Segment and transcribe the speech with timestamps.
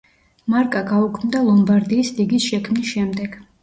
[0.53, 3.43] მარკა გაუქმდა ლომბარდიის ლიგის შექმნის შემდეგ.